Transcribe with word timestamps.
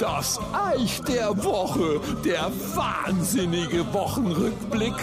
Das 0.00 0.40
Eich 0.52 1.00
der 1.02 1.44
Woche, 1.44 2.00
der 2.24 2.50
wahnsinnige 2.74 3.92
Wochenrückblick. 3.92 4.94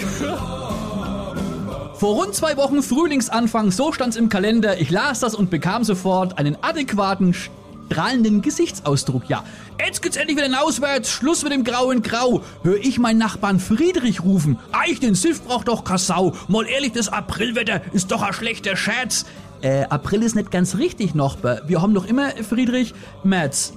Vor 1.94 2.16
rund 2.16 2.36
zwei 2.36 2.58
Wochen 2.58 2.84
Frühlingsanfang, 2.84 3.72
so 3.72 3.94
stand's 3.94 4.18
im 4.18 4.28
Kalender. 4.28 4.78
Ich 4.82 4.90
las 4.90 5.22
das 5.22 5.36
und 5.36 5.50
bekam 5.50 5.86
sofort 5.86 6.38
einen 6.38 6.58
adäquaten, 6.62 7.34
strahlenden 7.34 8.42
Gesichtsausdruck. 8.42 9.30
Ja, 9.30 9.46
jetzt 9.80 10.02
geht's 10.02 10.18
endlich 10.18 10.36
wieder 10.36 10.48
hinauswärts. 10.48 11.10
Schluss 11.10 11.44
mit 11.44 11.54
dem 11.54 11.64
grauen 11.64 12.02
Grau. 12.02 12.42
Hör 12.64 12.76
ich 12.76 13.00
meinen 13.00 13.20
Nachbarn 13.20 13.62
Friedrich 13.62 14.22
rufen. 14.22 14.60
Eich, 14.74 15.00
den 15.00 15.16
Siff 15.16 15.44
braucht 15.44 15.70
doch 15.70 15.86
Kassau. 15.86 16.34
Mal 16.50 16.68
ehrlich, 16.68 16.92
das 16.92 17.08
Aprilwetter 17.08 17.82
ist 17.94 18.12
doch 18.12 18.22
ein 18.22 18.34
schlechter 18.34 18.76
Scherz. 18.76 19.26
Äh, 19.62 19.84
April 19.90 20.24
ist 20.24 20.36
nicht 20.36 20.52
ganz 20.52 20.78
richtig, 20.78 21.16
Nachbar. 21.16 21.62
Wir 21.68 21.82
haben 21.82 21.94
noch 21.94 22.06
immer, 22.06 22.30
Friedrich, 22.48 22.94
März. 23.24 23.74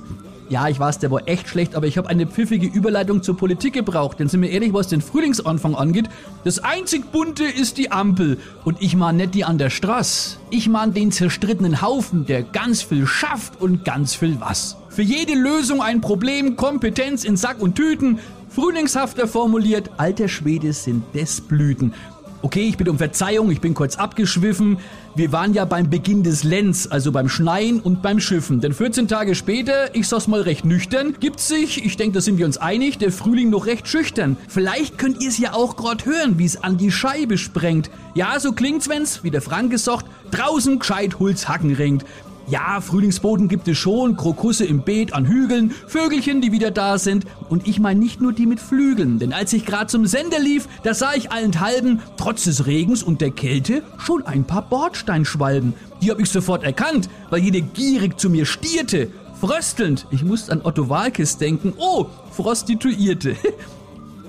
Ja, 0.51 0.67
ich 0.67 0.81
weiß, 0.81 0.99
der 0.99 1.11
war 1.11 1.29
echt 1.29 1.47
schlecht, 1.47 1.75
aber 1.75 1.87
ich 1.87 1.99
habe 1.99 2.09
eine 2.09 2.27
pfiffige 2.27 2.67
Überleitung 2.67 3.23
zur 3.23 3.37
Politik 3.37 3.75
gebraucht. 3.75 4.19
Denn 4.19 4.29
sind 4.29 4.41
wir 4.41 4.51
ehrlich, 4.51 4.73
was 4.73 4.89
den 4.89 5.03
Frühlingsanfang 5.03 5.75
angeht, 5.75 6.09
das 6.45 6.59
einzig 6.59 7.13
bunte 7.13 7.45
ist 7.45 7.77
die 7.77 7.93
Ampel. 7.93 8.39
Und 8.65 8.81
ich 8.81 8.97
mahn 8.97 9.17
nicht 9.17 9.35
die 9.35 9.45
an 9.45 9.59
der 9.59 9.69
Straße. 9.69 10.39
Ich 10.49 10.69
mahn 10.69 10.95
den 10.95 11.13
zerstrittenen 11.13 11.83
Haufen, 11.83 12.25
der 12.25 12.43
ganz 12.43 12.81
viel 12.81 13.07
schafft 13.07 13.61
und 13.61 13.85
ganz 13.85 14.15
viel 14.15 14.41
was. 14.41 14.79
Für 14.89 15.03
jede 15.03 15.35
Lösung 15.35 15.83
ein 15.83 16.01
Problem, 16.01 16.57
Kompetenz 16.57 17.25
in 17.25 17.37
Sack 17.37 17.61
und 17.61 17.75
Tüten. 17.75 18.19
Frühlingshafter 18.49 19.29
formuliert, 19.29 19.91
alter 19.99 20.29
Schwede 20.29 20.73
sind 20.73 21.05
des 21.15 21.43
Blüten. 21.43 21.93
Okay, 22.41 22.69
ich 22.69 22.77
bitte 22.77 22.93
um 22.93 22.99
Verzeihung, 22.99 23.51
ich 23.51 23.61
bin 23.61 23.75
kurz 23.75 23.97
abgeschwiffen. 23.97 24.79
Wir 25.17 25.33
waren 25.33 25.55
ja 25.55 25.65
beim 25.65 25.91
Beginn 25.91 26.23
des 26.23 26.45
Lenz, 26.45 26.87
also 26.89 27.11
beim 27.11 27.29
Schneien 27.29 27.81
und 27.81 28.01
beim 28.01 28.21
Schiffen. 28.21 28.61
Denn 28.61 28.73
14 28.73 29.09
Tage 29.09 29.35
später, 29.35 29.93
ich 29.97 30.07
sag's 30.07 30.29
mal 30.29 30.43
recht 30.43 30.65
nüchtern, 30.65 31.17
gibt 31.19 31.41
sich, 31.41 31.85
ich 31.85 31.97
denke, 31.97 32.15
da 32.15 32.21
sind 32.21 32.39
wir 32.39 32.47
uns 32.47 32.57
einig, 32.57 32.99
der 32.99 33.11
Frühling 33.11 33.51
noch 33.51 33.67
recht 33.67 33.89
schüchtern. 33.89 34.37
Vielleicht 34.47 34.99
könnt 34.99 35.21
ihr 35.21 35.31
es 35.31 35.39
ja 35.39 35.53
auch 35.53 35.75
grad 35.75 36.07
hören, 36.07 36.39
wie 36.39 36.45
es 36.45 36.63
an 36.63 36.79
die 36.79 36.93
Scheibe 36.93 37.39
sprengt. 37.39 37.91
Ja, 38.15 38.39
so 38.39 38.53
klingt's, 38.53 38.89
wenn's, 38.89 39.25
wie 39.25 39.33
der 39.33 39.43
Frank 39.43 39.73
gesagt, 39.73 40.07
draußen 40.31 40.79
gescheit 40.79 41.19
Hulz 41.19 41.49
Hacken 41.49 41.75
ringt. 41.75 42.05
Ja, 42.51 42.81
Frühlingsboden 42.81 43.49
gibt 43.49 43.69
es 43.69 43.77
schon, 43.77 44.17
Krokusse 44.17 44.65
im 44.65 44.81
Beet 44.81 45.13
an 45.13 45.27
Hügeln, 45.27 45.71
Vögelchen, 45.87 46.41
die 46.41 46.51
wieder 46.51 46.71
da 46.71 46.97
sind. 46.97 47.27
Und 47.51 47.69
ich 47.69 47.79
meine 47.79 48.01
nicht 48.01 48.23
nur 48.23 48.33
die 48.33 48.47
mit 48.47 48.59
Flügeln, 48.59 49.19
denn 49.19 49.35
als 49.35 49.53
ich 49.53 49.67
gerade 49.67 49.89
zum 49.89 50.07
Sender 50.07 50.39
lief, 50.39 50.67
da 50.83 50.95
sah 50.95 51.13
ich 51.15 51.31
allenthalben, 51.31 52.01
trotz 52.17 52.45
des 52.45 52.67
Regens 52.67 53.03
und 53.03 53.21
der 53.21 53.33
Kälte, 53.33 53.83
schon 53.99 54.25
ein 54.27 54.45
paar 54.45 54.63
Bordsteinschwalben. 54.63 55.75
Die 56.01 56.11
habe 56.11 56.23
ich 56.23 56.31
sofort 56.31 56.65
erkannt, 56.65 57.11
weil 57.29 57.43
jede 57.43 57.61
gierig 57.61 58.19
zu 58.19 58.31
mir 58.31 58.47
stierte. 58.47 59.11
Fröstelnd, 59.39 60.07
ich 60.11 60.25
musste 60.25 60.53
an 60.53 60.63
Otto 60.65 60.89
Walkes 60.89 61.37
denken. 61.37 61.75
Oh, 61.77 62.07
Prostituierte. 62.35 63.37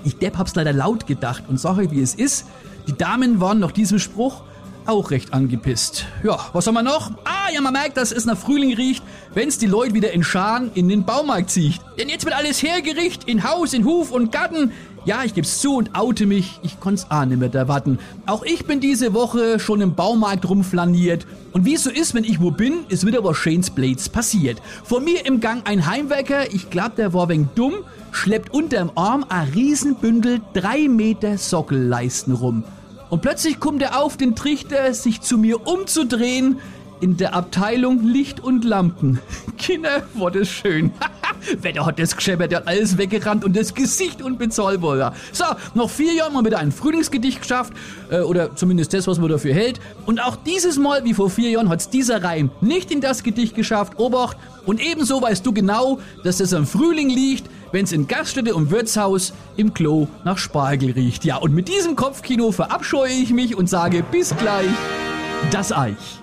Ich 0.02 0.16
Depp 0.16 0.38
hab's 0.38 0.54
leider 0.54 0.72
laut 0.72 1.06
gedacht 1.06 1.44
und 1.48 1.60
sag 1.60 1.76
euch, 1.76 1.90
wie 1.90 2.00
es 2.00 2.14
ist. 2.14 2.46
Die 2.86 2.96
Damen 2.96 3.38
waren 3.38 3.58
nach 3.58 3.70
diesem 3.70 3.98
Spruch 3.98 4.44
auch 4.90 5.10
recht 5.12 5.32
angepisst. 5.32 6.06
Ja, 6.24 6.38
was 6.52 6.66
haben 6.66 6.74
wir 6.74 6.82
noch? 6.82 7.12
Ah, 7.24 7.50
ja, 7.54 7.60
man 7.60 7.72
merkt, 7.72 7.96
dass 7.96 8.10
es 8.10 8.24
nach 8.24 8.36
Frühling 8.36 8.74
riecht, 8.74 9.02
wenn's 9.32 9.56
die 9.56 9.66
Leute 9.66 9.94
wieder 9.94 10.12
in 10.12 10.24
Scharen 10.24 10.70
in 10.74 10.88
den 10.88 11.04
Baumarkt 11.04 11.50
zieht. 11.50 11.80
Denn 11.98 12.08
jetzt 12.08 12.24
wird 12.24 12.34
alles 12.34 12.62
hergerichtet, 12.62 13.28
in 13.28 13.44
Haus, 13.48 13.72
in 13.72 13.84
Huf 13.84 14.10
und 14.10 14.32
Garten. 14.32 14.72
Ja, 15.04 15.22
ich 15.24 15.32
geb's 15.32 15.60
zu 15.60 15.76
und 15.76 15.94
oute 15.94 16.26
mich, 16.26 16.58
ich 16.62 16.78
konnt's 16.80 17.06
auch 17.08 17.24
nicht 17.24 17.38
mehr 17.38 17.54
erwarten. 17.54 17.98
Auch 18.26 18.42
ich 18.42 18.66
bin 18.66 18.80
diese 18.80 19.14
Woche 19.14 19.58
schon 19.60 19.80
im 19.80 19.94
Baumarkt 19.94 20.48
rumflaniert. 20.48 21.26
Und 21.52 21.64
wie 21.64 21.74
es 21.74 21.84
so 21.84 21.90
ist, 21.90 22.12
wenn 22.14 22.24
ich 22.24 22.40
wo 22.40 22.50
bin, 22.50 22.84
ist 22.88 23.06
wieder 23.06 23.24
was 23.24 23.36
Shane's 23.36 23.70
Blades 23.70 24.08
passiert. 24.08 24.60
Vor 24.84 25.00
mir 25.00 25.24
im 25.24 25.40
Gang 25.40 25.66
ein 25.66 25.86
Heimwerker, 25.86 26.52
ich 26.52 26.68
glaub, 26.68 26.96
der 26.96 27.14
war 27.14 27.28
wegen 27.28 27.48
dumm, 27.54 27.74
schleppt 28.10 28.52
unterm 28.52 28.90
Arm 28.96 29.24
ein 29.28 29.48
Riesenbündel 29.48 30.40
drei 30.52 30.88
Meter 30.88 31.38
Sockelleisten 31.38 32.34
rum. 32.34 32.64
Und 33.10 33.22
plötzlich 33.22 33.58
kommt 33.58 33.82
er 33.82 34.00
auf 34.00 34.16
den 34.16 34.36
Trichter, 34.36 34.94
sich 34.94 35.20
zu 35.20 35.36
mir 35.36 35.66
umzudrehen. 35.66 36.60
In 37.00 37.16
der 37.16 37.34
Abteilung 37.34 38.04
Licht 38.04 38.40
und 38.40 38.64
Lampen. 38.64 39.20
Kinder, 39.58 40.04
war 40.14 40.30
das 40.30 40.48
schön. 40.48 40.92
Wetter 41.60 41.86
hat 41.86 41.98
das 41.98 42.16
gescheppert, 42.16 42.50
der 42.50 42.58
hat 42.58 42.68
alles 42.68 42.98
weggerannt 42.98 43.44
und 43.44 43.56
das 43.56 43.74
Gesicht 43.74 44.22
unbezahlbar. 44.22 45.14
So, 45.32 45.44
noch 45.74 45.90
vier 45.90 46.14
Jahre 46.14 46.32
mal 46.32 46.44
wieder 46.44 46.58
ein 46.58 46.72
Frühlingsgedicht 46.72 47.42
geschafft. 47.42 47.72
Äh, 48.10 48.20
oder 48.20 48.54
zumindest 48.56 48.92
das, 48.94 49.06
was 49.06 49.18
man 49.18 49.28
dafür 49.28 49.54
hält. 49.54 49.80
Und 50.06 50.20
auch 50.20 50.36
dieses 50.36 50.78
Mal, 50.78 51.04
wie 51.04 51.14
vor 51.14 51.30
vier 51.30 51.50
Jahren, 51.50 51.68
hat's 51.68 51.90
dieser 51.90 52.22
Reim 52.22 52.50
nicht 52.60 52.90
in 52.90 53.00
das 53.00 53.22
Gedicht 53.22 53.54
geschafft. 53.54 53.98
Obacht. 53.98 54.36
Und 54.66 54.80
ebenso 54.80 55.20
weißt 55.22 55.44
du 55.44 55.52
genau, 55.52 55.98
dass 56.22 56.38
das 56.38 56.52
am 56.52 56.66
Frühling 56.66 57.08
liegt, 57.08 57.48
wenn's 57.72 57.92
in 57.92 58.06
Gaststätte 58.06 58.54
und 58.54 58.70
Wirtshaus 58.70 59.32
im 59.56 59.72
Klo 59.74 60.08
nach 60.24 60.38
Spargel 60.38 60.92
riecht. 60.92 61.24
Ja, 61.24 61.36
und 61.36 61.54
mit 61.54 61.68
diesem 61.68 61.96
Kopfkino 61.96 62.52
verabscheue 62.52 63.12
ich 63.12 63.32
mich 63.32 63.56
und 63.56 63.68
sage 63.68 64.04
bis 64.10 64.36
gleich, 64.36 64.68
das 65.50 65.72
Eich. 65.72 66.20